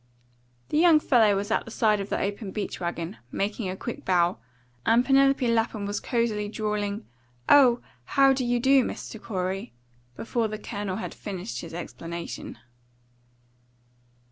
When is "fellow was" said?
0.99-1.51